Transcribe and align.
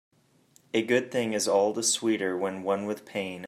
A 0.73 0.81
good 0.81 1.11
thing 1.11 1.33
is 1.33 1.47
all 1.47 1.73
the 1.73 1.83
sweeter 1.83 2.35
when 2.35 2.63
won 2.63 2.87
with 2.87 3.05
pain. 3.05 3.39